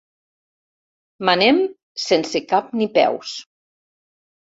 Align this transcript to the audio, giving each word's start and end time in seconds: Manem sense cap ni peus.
Manem 1.29 1.61
sense 2.07 2.45
cap 2.55 2.75
ni 2.83 2.91
peus. 3.01 3.39